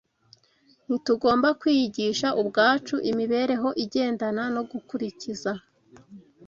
[0.85, 5.51] Ntitugomba kwiyigisha ubwacu imibereho igendana no gukurikiza